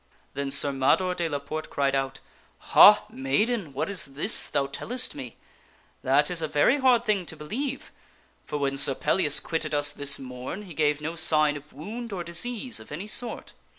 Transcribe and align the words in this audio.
Then 0.33 0.49
Sir 0.49 0.71
Mador 0.71 1.13
de 1.13 1.29
la 1.29 1.37
Porte 1.37 1.69
cried 1.69 1.93
out, 1.93 2.21
"Ha! 2.73 3.05
maiden, 3.11 3.71
what 3.71 3.87
is 3.87 4.05
this 4.15 4.47
thou 4.47 4.65
tellest 4.65 5.13
me? 5.13 5.37
That 6.01 6.31
is 6.31 6.41
a 6.41 6.47
very 6.47 6.79
hard 6.79 7.05
thing 7.05 7.23
to 7.27 7.35
believe; 7.37 7.91
for 8.43 8.57
when 8.57 8.77
Sir 8.77 8.95
Pellias 8.95 9.39
quitted 9.39 9.75
us 9.75 9.91
this 9.91 10.17
morn 10.17 10.63
he 10.63 10.73
gave 10.73 11.01
no 11.01 11.15
sign 11.15 11.55
of 11.55 11.71
wound 11.71 12.11
or 12.11 12.23
disease 12.23 12.79
of 12.79 12.91
any 12.91 13.05
sort." 13.05 13.53